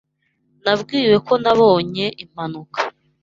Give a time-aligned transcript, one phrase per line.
[0.63, 2.79] Nabwiwe ko wabonye impanuka.